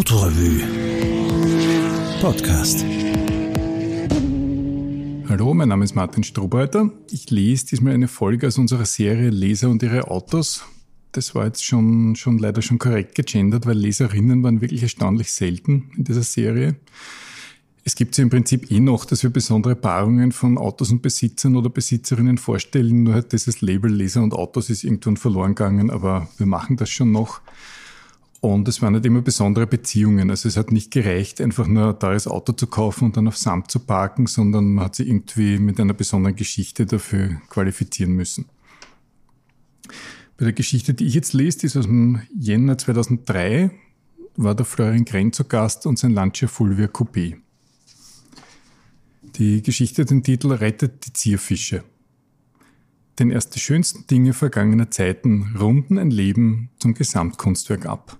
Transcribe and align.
Autorevue 0.00 0.62
Podcast. 2.22 2.86
Hallo, 5.28 5.52
mein 5.52 5.68
Name 5.68 5.84
ist 5.84 5.94
Martin 5.94 6.24
Strohbeiter. 6.24 6.90
Ich 7.10 7.28
lese 7.28 7.66
diesmal 7.66 7.92
eine 7.92 8.08
Folge 8.08 8.46
aus 8.46 8.56
unserer 8.56 8.86
Serie 8.86 9.28
Leser 9.28 9.68
und 9.68 9.82
ihre 9.82 10.10
Autos. 10.10 10.64
Das 11.12 11.34
war 11.34 11.44
jetzt 11.44 11.66
schon, 11.66 12.16
schon 12.16 12.38
leider 12.38 12.62
schon 12.62 12.78
korrekt 12.78 13.14
gegendert, 13.14 13.66
weil 13.66 13.76
Leserinnen 13.76 14.42
waren 14.42 14.62
wirklich 14.62 14.82
erstaunlich 14.82 15.32
selten 15.32 15.90
in 15.94 16.04
dieser 16.04 16.22
Serie. 16.22 16.76
Es 17.84 17.94
gibt 17.94 18.16
ja 18.16 18.22
im 18.22 18.30
Prinzip 18.30 18.70
eh 18.70 18.80
noch, 18.80 19.04
dass 19.04 19.22
wir 19.22 19.28
besondere 19.28 19.76
Paarungen 19.76 20.32
von 20.32 20.56
Autos 20.56 20.90
und 20.90 21.02
Besitzern 21.02 21.56
oder 21.56 21.68
Besitzerinnen 21.68 22.38
vorstellen. 22.38 23.02
Nur 23.02 23.12
hat 23.12 23.32
dieses 23.32 23.60
Label 23.60 23.92
Leser 23.92 24.22
und 24.22 24.32
Autos 24.32 24.70
ist 24.70 24.82
irgendwann 24.82 25.18
verloren 25.18 25.54
gegangen, 25.54 25.90
aber 25.90 26.30
wir 26.38 26.46
machen 26.46 26.78
das 26.78 26.88
schon 26.88 27.12
noch. 27.12 27.42
Und 28.40 28.68
es 28.68 28.80
waren 28.80 28.94
nicht 28.94 29.04
immer 29.04 29.20
besondere 29.20 29.66
Beziehungen. 29.66 30.30
Also 30.30 30.48
es 30.48 30.56
hat 30.56 30.72
nicht 30.72 30.90
gereicht, 30.90 31.40
einfach 31.42 31.66
nur 31.66 31.90
ein 31.90 31.98
teures 31.98 32.26
Auto 32.26 32.52
zu 32.52 32.66
kaufen 32.66 33.04
und 33.04 33.16
dann 33.16 33.28
auf 33.28 33.36
Samt 33.36 33.70
zu 33.70 33.80
parken, 33.80 34.26
sondern 34.26 34.72
man 34.72 34.86
hat 34.86 34.96
sich 34.96 35.08
irgendwie 35.08 35.58
mit 35.58 35.78
einer 35.78 35.92
besonderen 35.92 36.36
Geschichte 36.36 36.86
dafür 36.86 37.40
qualifizieren 37.50 38.12
müssen. 38.12 38.46
Bei 40.38 40.46
der 40.46 40.54
Geschichte, 40.54 40.94
die 40.94 41.04
ich 41.04 41.14
jetzt 41.14 41.34
lese, 41.34 41.58
die 41.58 41.66
ist 41.66 41.76
aus 41.76 41.84
dem 41.84 42.22
Jänner 42.34 42.78
2003, 42.78 43.72
war 44.36 44.54
der 44.54 44.64
Florian 44.64 45.04
Grenz 45.04 45.36
zu 45.36 45.44
Gast 45.44 45.84
und 45.84 45.98
sein 45.98 46.12
Lancia 46.12 46.48
Fulvia 46.48 46.86
Coupé. 46.86 47.36
Die 49.36 49.62
Geschichte 49.62 50.06
den 50.06 50.22
Titel 50.22 50.52
Rettet 50.52 51.06
die 51.06 51.12
Zierfische. 51.12 51.84
Denn 53.18 53.30
erst 53.30 53.54
die 53.54 53.60
schönsten 53.60 54.06
Dinge 54.06 54.32
vergangener 54.32 54.90
Zeiten 54.90 55.56
runden 55.60 55.98
ein 55.98 56.10
Leben 56.10 56.70
zum 56.78 56.94
Gesamtkunstwerk 56.94 57.84
ab. 57.84 58.19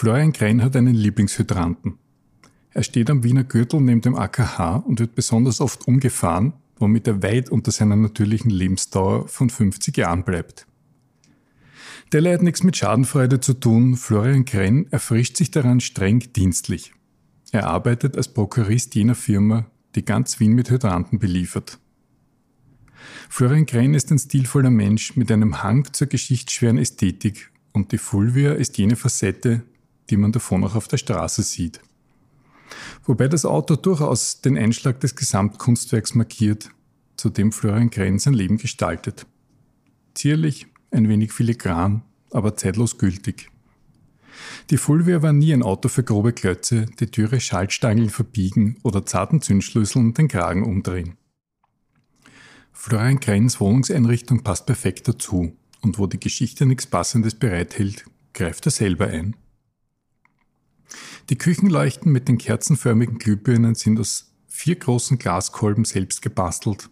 Florian 0.00 0.32
Krein 0.32 0.62
hat 0.62 0.76
einen 0.76 0.94
Lieblingshydranten. 0.94 1.98
Er 2.70 2.82
steht 2.82 3.10
am 3.10 3.22
Wiener 3.22 3.44
Gürtel 3.44 3.82
neben 3.82 4.00
dem 4.00 4.16
AKH 4.16 4.76
und 4.76 4.98
wird 4.98 5.14
besonders 5.14 5.60
oft 5.60 5.86
umgefahren, 5.86 6.54
womit 6.78 7.06
er 7.06 7.22
weit 7.22 7.50
unter 7.50 7.70
seiner 7.70 7.96
natürlichen 7.96 8.50
Lebensdauer 8.50 9.28
von 9.28 9.50
50 9.50 9.98
Jahren 9.98 10.24
bleibt. 10.24 10.66
Der 12.12 12.32
hat 12.32 12.40
nichts 12.40 12.62
mit 12.62 12.78
Schadenfreude 12.78 13.40
zu 13.40 13.52
tun. 13.52 13.94
Florian 13.94 14.46
Krenn 14.46 14.86
erfrischt 14.90 15.36
sich 15.36 15.50
daran 15.50 15.80
streng 15.80 16.32
dienstlich. 16.34 16.94
Er 17.52 17.66
arbeitet 17.66 18.16
als 18.16 18.28
Prokurist 18.28 18.94
jener 18.94 19.14
Firma, 19.14 19.66
die 19.96 20.06
ganz 20.06 20.40
Wien 20.40 20.54
mit 20.54 20.70
Hydranten 20.70 21.18
beliefert. 21.18 21.78
Florian 23.28 23.66
Krenn 23.66 23.92
ist 23.92 24.10
ein 24.10 24.18
stilvoller 24.18 24.70
Mensch 24.70 25.14
mit 25.16 25.30
einem 25.30 25.62
Hang 25.62 25.92
zur 25.92 26.06
geschichtsschweren 26.06 26.78
Ästhetik 26.78 27.50
und 27.74 27.92
die 27.92 27.98
Fulvia 27.98 28.54
ist 28.54 28.78
jene 28.78 28.96
Facette, 28.96 29.62
die 30.08 30.16
man 30.16 30.32
davon 30.32 30.64
auch 30.64 30.74
auf 30.74 30.88
der 30.88 30.96
Straße 30.96 31.42
sieht. 31.42 31.80
Wobei 33.04 33.28
das 33.28 33.44
Auto 33.44 33.76
durchaus 33.76 34.40
den 34.40 34.56
Einschlag 34.56 35.00
des 35.00 35.16
Gesamtkunstwerks 35.16 36.14
markiert, 36.14 36.70
zu 37.16 37.28
dem 37.28 37.52
Florian 37.52 37.90
Krenn 37.90 38.18
sein 38.18 38.34
Leben 38.34 38.56
gestaltet. 38.56 39.26
Zierlich, 40.14 40.66
ein 40.90 41.08
wenig 41.08 41.32
filigran, 41.32 42.02
aber 42.30 42.56
zeitlos 42.56 42.98
gültig. 42.98 43.50
Die 44.70 44.78
Fulvia 44.78 45.22
war 45.22 45.32
nie 45.32 45.52
ein 45.52 45.62
Auto 45.62 45.88
für 45.88 46.04
grobe 46.04 46.32
Klötze, 46.32 46.86
die 46.98 47.10
dürre 47.10 47.40
Schaltstangen 47.40 48.10
verbiegen 48.10 48.78
oder 48.82 49.04
zarten 49.04 49.42
Zündschlüsseln 49.42 50.14
den 50.14 50.28
Kragen 50.28 50.64
umdrehen. 50.64 51.16
Florian 52.72 53.20
Krenns 53.20 53.60
Wohnungseinrichtung 53.60 54.42
passt 54.42 54.66
perfekt 54.66 55.06
dazu 55.08 55.54
und 55.82 55.98
wo 55.98 56.06
die 56.06 56.20
Geschichte 56.20 56.64
nichts 56.66 56.86
Passendes 56.86 57.34
bereithält, 57.34 58.06
greift 58.32 58.66
er 58.66 58.72
selber 58.72 59.08
ein. 59.08 59.36
Die 61.28 61.38
Küchenleuchten 61.38 62.10
mit 62.12 62.28
den 62.28 62.38
kerzenförmigen 62.38 63.18
Glühbirnen 63.18 63.74
sind 63.74 64.00
aus 64.00 64.32
vier 64.48 64.76
großen 64.76 65.18
Glaskolben 65.18 65.84
selbst 65.84 66.22
gebastelt. 66.22 66.90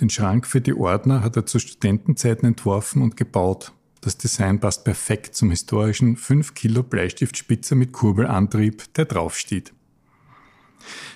Den 0.00 0.10
Schrank 0.10 0.46
für 0.46 0.60
die 0.60 0.74
Ordner 0.74 1.22
hat 1.22 1.36
er 1.36 1.46
zu 1.46 1.58
Studentenzeiten 1.58 2.46
entworfen 2.46 3.02
und 3.02 3.16
gebaut. 3.16 3.72
Das 4.02 4.18
Design 4.18 4.60
passt 4.60 4.84
perfekt 4.84 5.34
zum 5.34 5.50
historischen 5.50 6.16
5 6.16 6.54
Kilo 6.54 6.82
Bleistiftspitzer 6.82 7.76
mit 7.76 7.92
Kurbelantrieb, 7.92 8.92
der 8.94 9.06
draufsteht. 9.06 9.72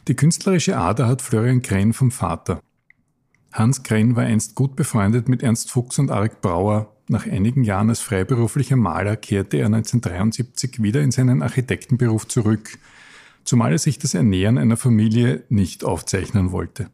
Die 0.08 0.14
künstlerische 0.14 0.76
Ader 0.76 1.06
hat 1.06 1.22
Florian 1.22 1.62
Krenn 1.62 1.92
vom 1.92 2.10
Vater. 2.10 2.60
Hans 3.52 3.82
Krenn 3.82 4.16
war 4.16 4.24
einst 4.24 4.54
gut 4.54 4.76
befreundet 4.76 5.28
mit 5.28 5.42
Ernst 5.42 5.70
Fuchs 5.70 5.98
und 5.98 6.10
Arik 6.10 6.40
Brauer, 6.40 6.96
nach 7.10 7.26
einigen 7.26 7.65
Jahren 7.65 7.88
als 7.88 8.00
freiberuflicher 8.00 8.76
Maler 8.76 9.16
kehrte 9.16 9.56
er 9.56 9.66
1973 9.66 10.82
wieder 10.82 11.03
in 11.03 11.10
seinen 11.10 11.43
Architektenberuf 11.43 12.28
zurück, 12.28 12.78
zumal 13.44 13.72
er 13.72 13.78
sich 13.78 13.98
das 13.98 14.15
Ernähren 14.15 14.59
einer 14.59 14.76
Familie 14.76 15.44
nicht 15.48 15.84
aufzeichnen 15.84 16.53
wollte. 16.53 16.88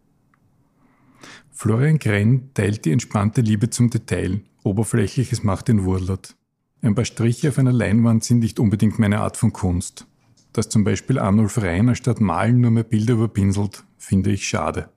Florian 1.53 1.99
Krenn 1.99 2.51
teilt 2.55 2.85
die 2.85 2.93
entspannte 2.93 3.41
Liebe 3.41 3.71
zum 3.71 3.91
Detail, 3.91 4.41
Oberflächliches 4.63 5.45
macht 5.45 5.69
den 5.69 5.85
Wurlert. 5.85 6.35
Ein 6.83 6.95
paar 6.95 7.05
Striche 7.05 7.51
auf 7.51 7.59
einer 7.59 7.73
Leinwand 7.73 8.25
sind 8.25 8.41
nicht 8.41 8.59
unbedingt 8.59 8.99
meine 8.99 9.21
Art 9.21 9.37
von 9.37 9.53
Kunst. 9.53 10.07
Dass 10.53 10.69
zum 10.69 10.85
Beispiel 10.85 11.19
Arnulf 11.19 11.59
Reiner 11.59 11.95
statt 11.95 12.21
Malen 12.21 12.61
nur 12.61 12.71
mehr 12.71 12.85
Bilder 12.85 13.15
überpinselt, 13.15 13.85
finde 13.99 14.33
ich 14.33 14.49
schade. 14.49 14.89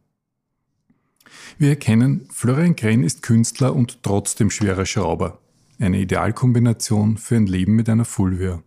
Wir 1.57 1.69
erkennen, 1.69 2.27
Florian 2.31 2.75
Krenn 2.75 3.03
ist 3.03 3.21
Künstler 3.21 3.75
und 3.75 4.03
trotzdem 4.03 4.49
schwerer 4.49 4.85
Schrauber. 4.85 5.39
Eine 5.79 5.99
Idealkombination 5.99 7.17
für 7.17 7.35
ein 7.35 7.47
Leben 7.47 7.75
mit 7.75 7.89
einer 7.89 8.05
Fulvia. 8.05 8.61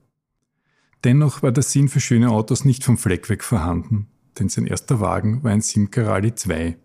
Dennoch 1.05 1.43
war 1.43 1.53
der 1.53 1.63
Sinn 1.63 1.89
für 1.89 2.01
schöne 2.01 2.31
Autos 2.31 2.65
nicht 2.65 2.85
vom 2.85 2.97
Fleck 2.97 3.29
weg 3.29 3.43
vorhanden, 3.43 4.09
denn 4.39 4.49
sein 4.49 4.67
erster 4.67 5.01
Wagen 5.01 5.43
war 5.43 5.51
ein 5.51 5.61
Simca 5.61 6.03
Rally 6.03 6.35
2. 6.35 6.77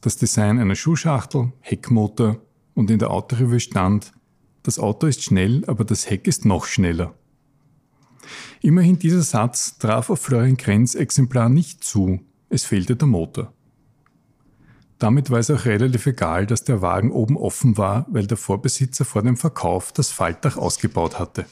Das 0.00 0.16
Design 0.16 0.58
einer 0.58 0.76
Schuhschachtel, 0.76 1.52
Heckmotor 1.60 2.40
und 2.74 2.90
in 2.90 3.00
der 3.00 3.10
Autorevue 3.10 3.58
stand, 3.58 4.12
das 4.62 4.78
Auto 4.78 5.06
ist 5.06 5.24
schnell, 5.24 5.64
aber 5.66 5.84
das 5.84 6.08
Heck 6.08 6.26
ist 6.28 6.44
noch 6.44 6.66
schneller. 6.66 7.14
Immerhin 8.60 8.98
dieser 8.98 9.22
Satz 9.22 9.78
traf 9.78 10.10
auf 10.10 10.20
Florian 10.20 10.56
Krenz 10.56 10.94
Exemplar 10.94 11.48
nicht 11.48 11.82
zu, 11.82 12.20
es 12.48 12.64
fehlte 12.64 12.96
der 12.96 13.08
Motor. 13.08 13.52
Damit 14.98 15.30
war 15.30 15.38
es 15.38 15.50
auch 15.50 15.64
relativ 15.64 16.06
egal, 16.06 16.46
dass 16.46 16.64
der 16.64 16.82
Wagen 16.82 17.12
oben 17.12 17.36
offen 17.36 17.78
war, 17.78 18.06
weil 18.10 18.26
der 18.26 18.36
Vorbesitzer 18.36 19.04
vor 19.04 19.22
dem 19.22 19.36
Verkauf 19.36 19.92
das 19.92 20.10
Faltdach 20.10 20.56
ausgebaut 20.56 21.18
hatte. 21.18 21.46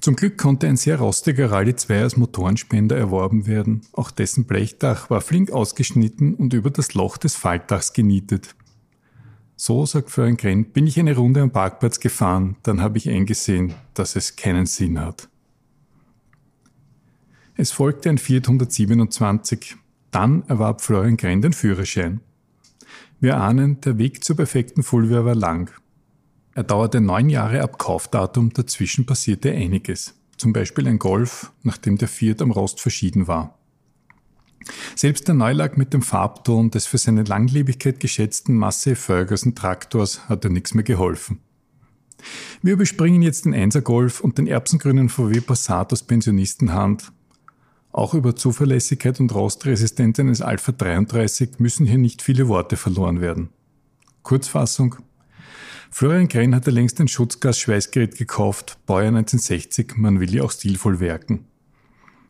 Zum 0.00 0.16
Glück 0.16 0.38
konnte 0.38 0.66
ein 0.66 0.76
sehr 0.76 0.98
rostiger 0.98 1.50
Rallye 1.50 1.74
2 1.74 2.02
als 2.02 2.16
Motorenspender 2.16 2.96
erworben 2.96 3.46
werden. 3.46 3.82
Auch 3.92 4.10
dessen 4.10 4.44
Blechdach 4.44 5.10
war 5.10 5.20
flink 5.20 5.50
ausgeschnitten 5.50 6.34
und 6.34 6.54
über 6.54 6.70
das 6.70 6.94
Loch 6.94 7.18
des 7.18 7.34
Faltdachs 7.34 7.92
genietet. 7.92 8.54
So, 9.56 9.84
sagt 9.84 10.10
Florian 10.10 10.38
Grenn, 10.38 10.64
bin 10.64 10.86
ich 10.86 10.98
eine 10.98 11.14
Runde 11.14 11.42
am 11.42 11.50
Parkplatz 11.50 12.00
gefahren, 12.00 12.56
dann 12.62 12.80
habe 12.80 12.96
ich 12.96 13.10
eingesehen, 13.10 13.74
dass 13.92 14.16
es 14.16 14.36
keinen 14.36 14.64
Sinn 14.64 14.98
hat. 14.98 15.28
Es 17.56 17.70
folgte 17.70 18.08
ein 18.08 18.16
Fiat 18.16 18.46
127, 18.46 19.76
dann 20.10 20.42
erwarb 20.48 20.80
Florian 20.80 21.16
Grenn 21.16 21.42
den 21.42 21.52
Führerschein. 21.52 22.20
Wir 23.20 23.36
ahnen, 23.36 23.80
der 23.82 23.98
Weg 23.98 24.24
zur 24.24 24.36
perfekten 24.36 24.82
Fulvia 24.82 25.24
war 25.24 25.34
lang. 25.34 25.70
Er 26.54 26.64
dauerte 26.64 27.00
neun 27.00 27.28
Jahre 27.28 27.62
ab 27.62 27.78
Kaufdatum, 27.78 28.52
dazwischen 28.52 29.06
passierte 29.06 29.52
einiges. 29.52 30.14
Zum 30.36 30.52
Beispiel 30.52 30.88
ein 30.88 30.98
Golf, 30.98 31.52
nachdem 31.62 31.98
der 31.98 32.08
Fiat 32.08 32.42
am 32.42 32.50
Rost 32.50 32.80
verschieden 32.80 33.28
war. 33.28 33.58
Selbst 34.94 35.28
der 35.28 35.34
Neulack 35.34 35.78
mit 35.78 35.92
dem 35.92 36.02
Farbton 36.02 36.70
des 36.70 36.86
für 36.86 36.98
seine 36.98 37.22
Langlebigkeit 37.22 38.00
geschätzten 38.00 38.56
Massey 38.56 38.94
Ferguson 38.94 39.54
Traktors 39.54 40.28
hatte 40.28 40.50
nichts 40.50 40.74
mehr 40.74 40.84
geholfen. 40.84 41.40
Wir 42.62 42.74
überspringen 42.74 43.22
jetzt 43.22 43.46
den 43.46 43.54
1er 43.54 43.80
Golf 43.80 44.20
und 44.20 44.38
den 44.38 44.46
erbsengrünen 44.46 45.08
VW 45.08 45.40
Passat 45.40 45.92
aus 45.92 46.02
Pensionistenhand 46.02 47.12
auch 47.92 48.14
über 48.14 48.36
Zuverlässigkeit 48.36 49.18
und 49.20 49.34
Rostresistenz 49.34 50.20
eines 50.20 50.42
Alpha 50.42 50.72
33 50.72 51.58
müssen 51.58 51.86
hier 51.86 51.98
nicht 51.98 52.22
viele 52.22 52.48
Worte 52.48 52.76
verloren 52.76 53.20
werden. 53.20 53.50
Kurzfassung. 54.22 54.96
Florian 55.90 56.28
Krenn 56.28 56.54
hatte 56.54 56.70
längst 56.70 57.00
ein 57.00 57.08
Schutzgas-Schweißgerät 57.08 58.16
gekauft, 58.16 58.78
Baujahr 58.86 59.08
1960, 59.08 59.96
man 59.96 60.20
will 60.20 60.32
ja 60.32 60.44
auch 60.44 60.52
stilvoll 60.52 61.00
werken. 61.00 61.46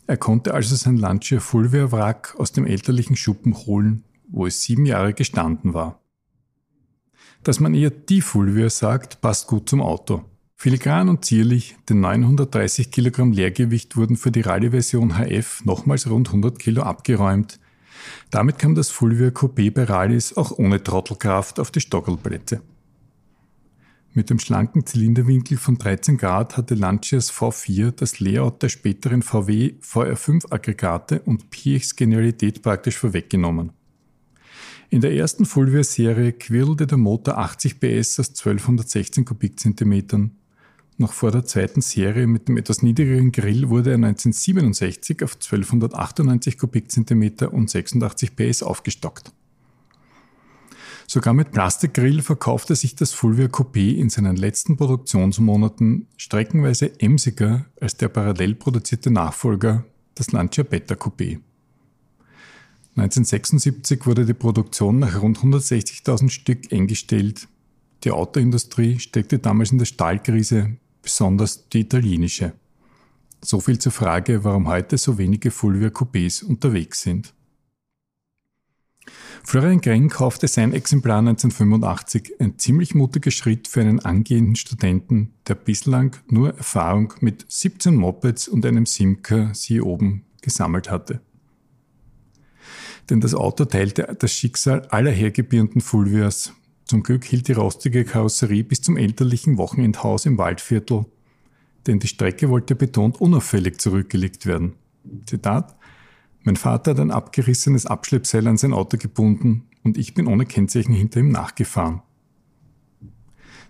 Er 0.07 0.17
konnte 0.17 0.55
also 0.55 0.75
sein 0.77 0.97
Lancia 0.97 1.41
Fulvia 1.41 1.93
Wrack 1.93 2.35
aus 2.39 2.53
dem 2.53 2.67
elterlichen 2.67 3.17
Schuppen 3.17 3.55
holen, 3.55 4.05
wo 4.29 4.47
es 4.47 4.63
sieben 4.63 4.87
Jahre 4.87 5.13
gestanden 5.13 5.75
war. 5.75 6.01
Dass 7.43 7.61
man 7.61 7.75
eher 7.75 7.91
die 7.91 8.23
Fulvia 8.23 8.71
sagt, 8.71 9.21
passt 9.21 9.47
gut 9.47 9.69
zum 9.69 9.83
Auto. 9.83 10.25
Filigran 10.62 11.09
und 11.09 11.25
zierlich, 11.25 11.75
den 11.89 12.01
930 12.01 12.91
Kilogramm 12.91 13.33
Leergewicht 13.33 13.97
wurden 13.97 14.19
für 14.19 14.31
die 14.31 14.43
Rallye-Version 14.43 15.15
HF 15.17 15.65
nochmals 15.65 16.07
rund 16.11 16.29
100 16.29 16.59
Kilo 16.59 16.83
abgeräumt. 16.83 17.59
Damit 18.31 18.59
kam 18.59 18.75
das 18.75 18.91
Fulvia 18.91 19.29
Coupé 19.29 19.73
bei 19.73 19.85
Rallyes 19.85 20.37
auch 20.37 20.59
ohne 20.59 20.83
Trottelkraft 20.83 21.59
auf 21.61 21.71
die 21.71 21.81
Stockelplätze. 21.81 22.61
Mit 24.12 24.29
dem 24.29 24.39
schlanken 24.39 24.85
Zylinderwinkel 24.85 25.57
von 25.57 25.79
13 25.79 26.19
Grad 26.19 26.59
hatte 26.59 26.75
Lancias 26.75 27.33
V4 27.33 27.93
das 27.93 28.21
Layout 28.21 28.63
der 28.63 28.69
späteren 28.69 29.23
VW 29.23 29.77
VR5 29.81 30.53
Aggregate 30.53 31.23
und 31.23 31.49
PX 31.49 31.97
Genialität 31.97 32.61
praktisch 32.61 32.99
vorweggenommen. 32.99 33.73
In 34.91 35.01
der 35.01 35.15
ersten 35.15 35.47
Fulvia-Serie 35.47 36.35
quirlte 36.35 36.87
der 36.87 36.99
Motor 36.99 37.39
80 37.39 37.81
PS 37.81 38.21
aus 38.21 38.29
1216 38.29 39.25
Kubikzentimetern. 39.25 40.37
Noch 41.00 41.14
vor 41.14 41.31
der 41.31 41.47
zweiten 41.47 41.81
Serie 41.81 42.26
mit 42.26 42.47
dem 42.47 42.58
etwas 42.58 42.82
niedrigeren 42.82 43.32
Grill 43.32 43.70
wurde 43.70 43.88
er 43.88 43.94
1967 43.94 45.23
auf 45.23 45.37
1298 45.37 46.58
Kubikzentimeter 46.58 47.55
und 47.55 47.70
86 47.70 48.37
PS 48.37 48.62
aufgestockt. 48.62 49.32
Sogar 51.06 51.32
mit 51.32 51.52
Plastikgrill 51.52 52.20
verkaufte 52.20 52.76
sich 52.76 52.97
das 52.97 53.12
Fulvia 53.12 53.47
Coupé 53.47 53.94
in 53.94 54.11
seinen 54.11 54.37
letzten 54.37 54.76
Produktionsmonaten 54.76 56.06
streckenweise 56.19 57.00
emsiger 57.00 57.64
als 57.81 57.96
der 57.96 58.08
parallel 58.08 58.55
produzierte 58.55 59.11
Nachfolger, 59.11 59.87
das 60.17 60.32
Lancia 60.32 60.64
Beta 60.64 60.96
Coupé. 60.96 61.41
1976 62.96 64.05
wurde 64.05 64.26
die 64.26 64.35
Produktion 64.35 64.99
nach 64.99 65.23
rund 65.23 65.38
160.000 65.38 66.29
Stück 66.29 66.70
eingestellt. 66.75 67.49
Die 68.05 68.11
Autoindustrie 68.11 68.99
steckte 68.99 69.38
damals 69.38 69.73
in 69.73 69.79
der 69.79 69.87
Stahlkrise, 69.87 70.76
besonders 71.11 71.69
die 71.69 71.81
italienische. 71.81 72.53
So 73.43 73.59
viel 73.59 73.81
zur 73.81 73.91
Frage, 73.91 74.45
warum 74.45 74.69
heute 74.69 74.97
so 74.97 75.19
wenige 75.19 75.51
Fulvia 75.51 75.89
Coupés 75.89 76.45
unterwegs 76.45 77.03
sind. 77.03 77.35
Florian 79.43 79.81
Greng 79.81 80.09
kaufte 80.09 80.47
sein 80.47 80.73
Exemplar 80.73 81.19
1985, 81.19 82.35
ein 82.39 82.59
ziemlich 82.59 82.95
mutiger 82.95 83.33
Schritt 83.33 83.67
für 83.67 83.81
einen 83.81 83.99
angehenden 83.99 84.55
Studenten, 84.55 85.33
der 85.49 85.57
bislang 85.57 86.15
nur 86.29 86.57
Erfahrung 86.57 87.13
mit 87.21 87.45
17 87.49 87.97
Mopeds 87.97 88.47
und 88.47 88.65
einem 88.65 88.87
Simca, 88.87 89.53
sie 89.53 89.81
oben, 89.81 90.27
gesammelt 90.43 90.91
hatte. 90.91 91.21
Denn 93.09 93.21
das 93.21 93.35
Auto 93.35 93.65
teilte 93.65 94.17
das 94.17 94.33
Schicksal 94.33 94.87
aller 94.91 95.11
hergebirnten 95.11 95.81
Fulvias. 95.81 96.53
Zum 96.91 97.05
Glück 97.05 97.25
hielt 97.25 97.47
die 97.47 97.53
rostige 97.53 98.05
Karosserie 98.05 98.65
bis 98.65 98.83
zum 98.83 98.97
elterlichen 98.97 99.59
Wochenendhaus 99.59 100.27
im 100.27 100.39
Waldviertel, 100.39 101.07
denn 101.87 102.01
die 102.01 102.09
Strecke 102.09 102.49
wollte 102.49 102.75
betont 102.75 103.21
unauffällig 103.21 103.81
zurückgelegt 103.81 104.45
werden. 104.45 104.73
Zitat 105.25 105.79
mein 106.43 106.57
Vater 106.57 106.91
hat 106.91 106.99
ein 106.99 107.13
abgerissenes 107.13 107.87
Abschleppseil 107.87 108.45
an 108.49 108.57
sein 108.57 108.73
Auto 108.73 108.97
gebunden 108.97 109.69
und 109.85 109.99
ich 109.99 110.15
bin 110.15 110.27
ohne 110.27 110.47
Kennzeichen 110.47 110.93
hinter 110.93 111.21
ihm 111.21 111.31
nachgefahren. 111.31 112.03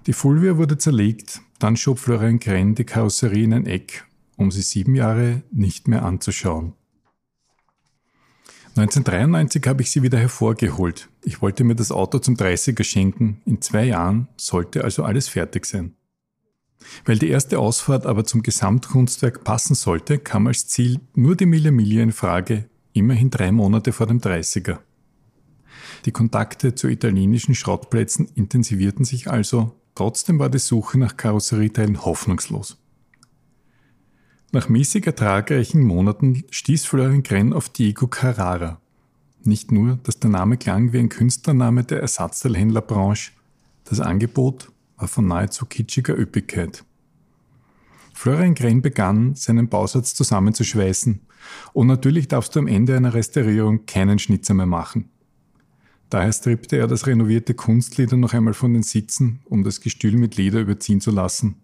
Die 0.07 0.15
Fulvia 0.15 0.57
wurde 0.57 0.79
zerlegt, 0.79 1.43
dann 1.59 1.77
schob 1.77 1.99
Florian 1.99 2.39
Grenn 2.39 2.75
die 2.75 2.85
Karosserie 2.85 3.45
in 3.45 3.53
ein 3.53 3.67
Eck, 3.67 4.07
um 4.39 4.51
sie 4.51 4.63
sieben 4.63 4.95
Jahre 4.95 5.43
nicht 5.53 5.89
mehr 5.89 6.07
anzuschauen. 6.07 6.73
1993 8.77 9.67
habe 9.67 9.83
ich 9.83 9.91
sie 9.91 10.03
wieder 10.03 10.19
hervorgeholt. 10.19 11.09
Ich 11.25 11.43
wollte 11.43 11.65
mir 11.65 11.75
das 11.75 11.91
Auto 11.91 12.19
zum 12.19 12.37
30er 12.37 12.85
schenken. 12.85 13.43
In 13.45 13.61
zwei 13.61 13.85
Jahren 13.85 14.29
sollte 14.37 14.85
also 14.85 15.03
alles 15.03 15.29
fertig 15.29 15.67
sein. 15.67 15.95
Weil 17.05 17.19
die 17.19 17.29
erste 17.29 17.59
Ausfahrt 17.59 18.07
aber 18.07 18.25
zum 18.25 18.43
Gesamtkunstwerk 18.43 19.45
passen 19.45 19.75
sollte, 19.75 20.19
kam 20.19 20.47
als 20.47 20.69
Ziel 20.69 21.01
nur 21.15 21.37
die 21.37 21.47
Mille 21.47 21.73
Miglia 21.73 22.03
in 22.03 22.13
Frage, 22.13 22.69
immerhin 22.93 23.31
drei 23.31 23.53
Monate 23.53 23.93
vor 23.93 24.07
dem 24.07 24.21
30er. 24.21 24.79
Die 26.05 26.13
Kontakte 26.13 26.75
zu 26.75 26.89
italienischen 26.89 27.55
Schrottplätzen 27.55 28.29
intensivierten 28.35 29.05
sich 29.05 29.29
also, 29.29 29.77
trotzdem 29.95 30.39
war 30.39 30.49
die 30.49 30.59
Suche 30.59 30.99
nach 30.99 31.17
Karosserieteilen 31.17 32.05
hoffnungslos. 32.05 32.80
Nach 34.53 34.69
mäßig 34.69 35.07
ertragreichen 35.07 35.81
Monaten 35.81 36.43
stieß 36.51 36.85
Florian 36.85 37.23
Grenn 37.23 37.53
auf 37.53 37.69
Diego 37.69 38.09
Carrara. 38.09 38.81
Nicht 39.45 39.71
nur, 39.71 40.01
dass 40.03 40.19
der 40.19 40.31
Name 40.31 40.57
klang 40.57 40.93
wie 40.93 40.99
ein 40.99 41.09
Künstlername 41.09 41.85
der 41.85 42.01
Ersatzteilhändlerbranche, 42.01 43.31
das 43.85 44.01
Angebot 44.01 44.73
war 44.97 45.07
von 45.07 45.29
nahezu 45.29 45.67
kitschiger 45.67 46.19
Üppigkeit. 46.19 46.85
Florian 48.13 48.57
Grenn 48.57 48.83
begann, 48.83 49.37
seinen 49.37 49.69
Bausatz 49.69 50.15
zusammenzuschweißen. 50.15 51.21
Und 51.73 51.87
natürlich 51.87 52.27
darfst 52.27 52.55
du 52.55 52.59
am 52.59 52.67
Ende 52.67 52.97
einer 52.97 53.15
Restaurierung 53.15 53.87
keinen 53.87 54.19
Schnitzer 54.19 54.55
mehr 54.55 54.67
machen. 54.67 55.11
Daher 56.11 56.33
strippte 56.33 56.77
er 56.77 56.89
das 56.89 57.07
renovierte 57.07 57.55
Kunstleder 57.55 58.17
noch 58.17 58.35
einmal 58.35 58.55
von 58.55 58.75
den 58.75 58.83
Sitzen, 58.83 59.41
um 59.45 59.63
das 59.63 59.81
Gestühl 59.81 60.17
mit 60.17 60.37
Leder 60.37 60.61
überziehen 60.61 61.01
zu 61.01 61.13
lassen. 61.13 61.55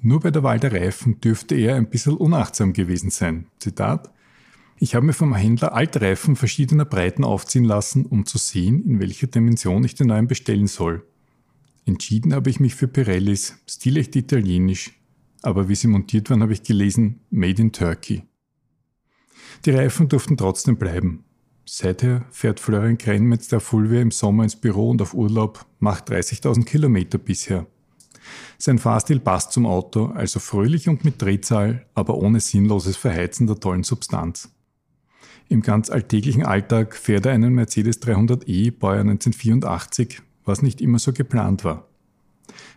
Nur 0.00 0.20
bei 0.20 0.30
der 0.30 0.42
Wahl 0.42 0.60
der 0.60 0.72
Reifen 0.72 1.20
dürfte 1.20 1.54
er 1.54 1.74
ein 1.74 1.90
bisschen 1.90 2.16
unachtsam 2.16 2.72
gewesen 2.72 3.10
sein. 3.10 3.46
Zitat 3.58 4.12
ich 4.80 4.94
habe 4.94 5.06
mir 5.06 5.12
vom 5.12 5.34
Händler 5.34 5.74
Altreifen 5.74 6.36
verschiedener 6.36 6.84
Breiten 6.84 7.24
aufziehen 7.24 7.64
lassen, 7.64 8.06
um 8.06 8.26
zu 8.26 8.38
sehen, 8.38 8.84
in 8.84 9.00
welcher 9.00 9.26
Dimension 9.26 9.82
ich 9.82 9.96
den 9.96 10.06
neuen 10.06 10.28
bestellen 10.28 10.68
soll. 10.68 11.04
Entschieden 11.84 12.32
habe 12.32 12.48
ich 12.48 12.60
mich 12.60 12.76
für 12.76 12.86
Pirellis, 12.86 13.56
stilecht 13.66 14.14
italienisch, 14.14 14.92
aber 15.42 15.68
wie 15.68 15.74
sie 15.74 15.88
montiert 15.88 16.30
waren, 16.30 16.42
habe 16.42 16.52
ich 16.52 16.62
gelesen, 16.62 17.20
Made 17.30 17.60
in 17.60 17.72
Turkey. 17.72 18.22
Die 19.64 19.70
Reifen 19.70 20.08
durften 20.08 20.36
trotzdem 20.36 20.76
bleiben. 20.76 21.24
Seither 21.64 22.24
fährt 22.30 22.60
Florian 22.60 22.98
Krenn 22.98 23.24
mit 23.24 23.50
der 23.50 23.60
Fulvia 23.60 24.00
im 24.00 24.12
Sommer 24.12 24.44
ins 24.44 24.56
Büro 24.56 24.90
und 24.90 25.02
auf 25.02 25.12
Urlaub, 25.12 25.66
macht 25.80 26.10
30.000 26.10 26.64
Kilometer 26.64 27.18
bisher. 27.18 27.66
Sein 28.58 28.78
Fahrstil 28.78 29.20
passt 29.20 29.52
zum 29.52 29.66
Auto, 29.66 30.06
also 30.06 30.40
fröhlich 30.40 30.88
und 30.88 31.04
mit 31.04 31.20
Drehzahl, 31.20 31.86
aber 31.94 32.16
ohne 32.16 32.40
sinnloses 32.40 32.96
Verheizen 32.96 33.46
der 33.46 33.60
tollen 33.60 33.84
Substanz. 33.84 34.50
Im 35.48 35.62
ganz 35.62 35.90
alltäglichen 35.90 36.44
Alltag 36.44 36.94
fährt 36.94 37.26
er 37.26 37.32
einen 37.32 37.54
Mercedes 37.54 38.02
300e 38.02 38.72
Baujahr 38.72 39.00
1984 39.00 40.22
was 40.48 40.62
nicht 40.62 40.80
immer 40.80 40.98
so 40.98 41.12
geplant 41.12 41.62
war. 41.62 41.86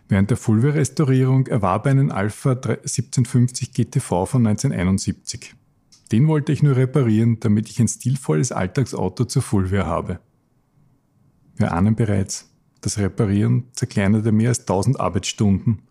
Während 0.08 0.30
der 0.30 0.36
Fulvia-Restaurierung 0.36 1.46
erwarb 1.46 1.86
er 1.86 1.92
einen 1.92 2.12
Alpha 2.12 2.50
1750 2.50 3.72
GTV 3.72 4.26
von 4.26 4.46
1971. 4.46 5.54
Den 6.12 6.28
wollte 6.28 6.52
ich 6.52 6.62
nur 6.62 6.76
reparieren, 6.76 7.40
damit 7.40 7.70
ich 7.70 7.80
ein 7.80 7.88
stilvolles 7.88 8.52
Alltagsauto 8.52 9.24
zur 9.24 9.42
Fulvia 9.42 9.86
habe. 9.86 10.20
Wir 11.56 11.72
ahnen 11.72 11.96
bereits, 11.96 12.51
das 12.82 12.98
Reparieren 12.98 13.64
zerkleinerte 13.72 14.30
mehr 14.30 14.50
als 14.50 14.60
1000 14.60 15.00
Arbeitsstunden. 15.00 15.82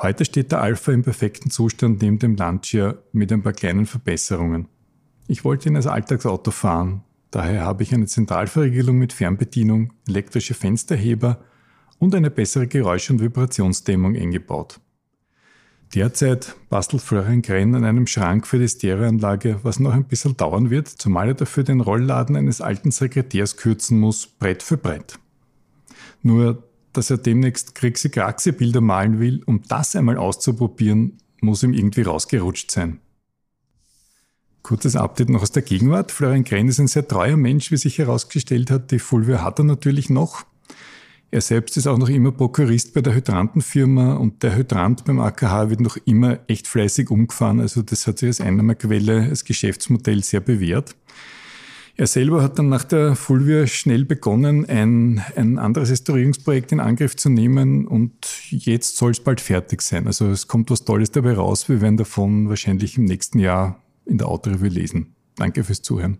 Heute 0.00 0.24
steht 0.24 0.52
der 0.52 0.60
Alpha 0.60 0.92
im 0.92 1.02
perfekten 1.02 1.50
Zustand 1.50 2.02
neben 2.02 2.18
dem 2.18 2.36
Lancia 2.36 2.96
mit 3.12 3.32
ein 3.32 3.42
paar 3.42 3.54
kleinen 3.54 3.86
Verbesserungen. 3.86 4.68
Ich 5.26 5.44
wollte 5.44 5.68
ihn 5.68 5.76
als 5.76 5.86
Alltagsauto 5.86 6.50
fahren 6.50 7.02
Daher 7.34 7.62
habe 7.62 7.82
ich 7.82 7.92
eine 7.92 8.06
Zentralverriegelung 8.06 8.96
mit 8.96 9.12
Fernbedienung, 9.12 9.92
elektrische 10.06 10.54
Fensterheber 10.54 11.40
und 11.98 12.14
eine 12.14 12.30
bessere 12.30 12.68
Geräusch- 12.68 13.10
und 13.10 13.20
Vibrationsdämmung 13.20 14.14
eingebaut. 14.14 14.78
Derzeit 15.96 16.54
bastelt 16.68 17.02
Florian 17.02 17.42
Grenn 17.42 17.74
an 17.74 17.82
einem 17.82 18.06
Schrank 18.06 18.46
für 18.46 18.60
die 18.60 18.68
Stereoanlage, 18.68 19.58
was 19.64 19.80
noch 19.80 19.94
ein 19.94 20.04
bisschen 20.04 20.36
dauern 20.36 20.70
wird, 20.70 20.86
zumal 20.86 21.26
er 21.26 21.34
dafür 21.34 21.64
den 21.64 21.80
Rollladen 21.80 22.36
eines 22.36 22.60
alten 22.60 22.92
Sekretärs 22.92 23.56
kürzen 23.56 23.98
muss, 23.98 24.28
Brett 24.28 24.62
für 24.62 24.76
Brett. 24.76 25.18
Nur, 26.24 26.64
dass 26.94 27.10
er 27.10 27.18
demnächst 27.18 27.74
Krixi-Kraxi-Bilder 27.74 28.80
malen 28.80 29.20
will, 29.20 29.42
um 29.44 29.62
das 29.68 29.94
einmal 29.94 30.16
auszuprobieren, 30.16 31.18
muss 31.40 31.62
ihm 31.62 31.74
irgendwie 31.74 32.02
rausgerutscht 32.02 32.70
sein. 32.70 32.98
Kurzes 34.62 34.96
Update 34.96 35.28
noch 35.28 35.42
aus 35.42 35.52
der 35.52 35.62
Gegenwart. 35.62 36.10
Florian 36.10 36.44
Krenn 36.44 36.68
ist 36.68 36.80
ein 36.80 36.88
sehr 36.88 37.06
treuer 37.06 37.36
Mensch, 37.36 37.70
wie 37.70 37.76
sich 37.76 37.98
herausgestellt 37.98 38.70
hat. 38.70 38.90
Die 38.90 38.98
Fulvia 38.98 39.42
hat 39.42 39.58
er 39.58 39.64
natürlich 39.66 40.08
noch. 40.08 40.46
Er 41.30 41.42
selbst 41.42 41.76
ist 41.76 41.86
auch 41.86 41.98
noch 41.98 42.08
immer 42.08 42.32
Prokurist 42.32 42.94
bei 42.94 43.02
der 43.02 43.14
Hydrantenfirma 43.14 44.14
und 44.14 44.42
der 44.42 44.56
Hydrant 44.56 45.04
beim 45.04 45.20
AKH 45.20 45.68
wird 45.68 45.80
noch 45.80 45.98
immer 46.06 46.38
echt 46.46 46.66
fleißig 46.66 47.10
umgefahren. 47.10 47.60
Also 47.60 47.82
das 47.82 48.06
hat 48.06 48.18
sich 48.18 48.28
als 48.28 48.40
Einnahmequelle, 48.40 49.24
als 49.24 49.44
Geschäftsmodell 49.44 50.22
sehr 50.22 50.40
bewährt. 50.40 50.96
Er 51.96 52.08
selber 52.08 52.42
hat 52.42 52.58
dann 52.58 52.68
nach 52.68 52.82
der 52.82 53.14
Fulvia 53.14 53.68
schnell 53.68 54.04
begonnen, 54.04 54.64
ein, 54.66 55.22
ein 55.36 55.58
anderes 55.58 55.90
Restaurierungsprojekt 55.90 56.72
in 56.72 56.80
Angriff 56.80 57.14
zu 57.14 57.28
nehmen 57.28 57.86
und 57.86 58.12
jetzt 58.50 58.96
soll 58.96 59.12
es 59.12 59.20
bald 59.20 59.40
fertig 59.40 59.80
sein. 59.80 60.08
Also 60.08 60.28
es 60.28 60.48
kommt 60.48 60.70
was 60.70 60.84
Tolles 60.84 61.12
dabei 61.12 61.34
raus. 61.34 61.68
Wir 61.68 61.80
werden 61.80 61.96
davon 61.96 62.48
wahrscheinlich 62.48 62.98
im 62.98 63.04
nächsten 63.04 63.38
Jahr 63.38 63.80
in 64.06 64.18
der 64.18 64.28
Autorevue 64.28 64.68
lesen. 64.68 65.14
Danke 65.36 65.62
fürs 65.62 65.82
Zuhören. 65.82 66.18